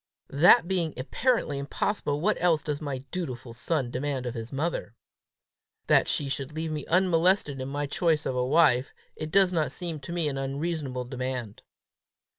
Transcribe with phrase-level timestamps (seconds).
[0.31, 4.95] "That being apparently impossible, what else does my dutiful son demand of his mother?"
[5.85, 8.95] "That she should leave me unmolested in my choice of a wife.
[9.15, 11.61] It does not seem to me an unreasonable demand!"